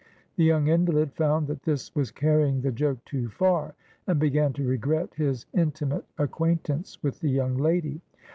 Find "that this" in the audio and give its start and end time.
1.45-1.93